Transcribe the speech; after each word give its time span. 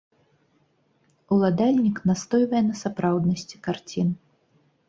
Уладальнік 1.35 1.97
настойвае 2.13 2.63
на 2.71 2.75
сапраўднасці 2.83 3.55
карцін. 3.69 4.07